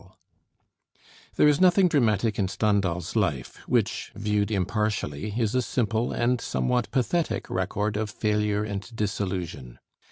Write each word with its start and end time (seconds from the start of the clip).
[Illustration: 0.01 0.19
HENRI 0.23 0.97
BEYLE] 1.27 1.31
There 1.35 1.47
is 1.47 1.61
nothing 1.61 1.87
dramatic 1.87 2.39
in 2.39 2.47
Stendhal's 2.47 3.15
life, 3.15 3.57
which, 3.67 4.11
viewed 4.15 4.49
impartially, 4.49 5.35
is 5.37 5.53
a 5.53 5.61
simple 5.61 6.11
and 6.11 6.41
somewhat 6.41 6.89
pathetic 6.89 7.47
record 7.51 7.97
of 7.97 8.09
failure 8.09 8.63
and 8.63 8.89
disillusion. 8.95 9.77